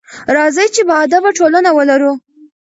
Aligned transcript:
راځئ 0.35 0.67
چې 0.75 0.81
باادبه 0.89 1.29
ټولنه 1.37 1.69
ولرو. 1.73 2.13